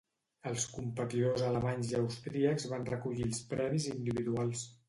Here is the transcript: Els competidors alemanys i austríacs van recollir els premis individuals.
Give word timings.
Els 0.51 0.63
competidors 0.77 1.43
alemanys 1.51 1.93
i 1.93 1.97
austríacs 2.01 2.67
van 2.75 2.91
recollir 2.91 3.29
els 3.31 3.47
premis 3.55 3.91
individuals. 3.97 4.69